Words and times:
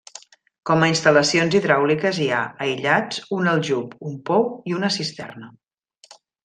Com 0.69 0.85
a 0.85 0.87
instal·lacions 0.91 1.57
hidràuliques 1.59 2.21
hi 2.25 2.31
ha, 2.31 2.41
aïllats, 2.67 3.23
un 3.39 3.53
aljub, 3.55 3.97
un 4.13 4.19
pou 4.31 4.53
i 4.73 4.79
una 4.83 4.95
cisterna. 5.01 5.57